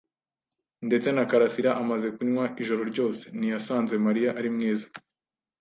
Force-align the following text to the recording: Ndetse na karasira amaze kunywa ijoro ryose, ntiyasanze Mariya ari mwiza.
Ndetse 0.87 1.07
na 1.11 1.23
karasira 1.31 1.71
amaze 1.81 2.07
kunywa 2.15 2.45
ijoro 2.61 2.81
ryose, 2.91 3.23
ntiyasanze 3.37 3.93
Mariya 4.05 4.29
ari 4.39 4.49
mwiza. 4.55 4.87